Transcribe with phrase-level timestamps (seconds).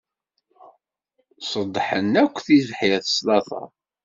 [1.51, 3.65] Ṣeddḥen akk tibḥirt s later.